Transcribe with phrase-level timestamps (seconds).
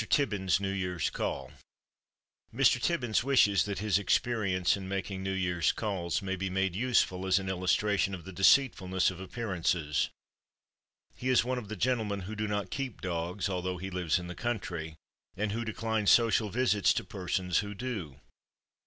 [0.09, 1.51] TIBBINS'S NEW YEAR'S CALL
[2.51, 2.81] Mr.
[2.81, 7.37] Tibbins wishes that his experience in making New Year's calls may be made useful as
[7.37, 10.09] an illustration of the deceitfulness of appearances.
[11.13, 14.25] He is one of the gentlemen who do not keep dogs, although he lives in
[14.25, 14.95] the country,
[15.37, 18.19] and who decline social visits to persons who do.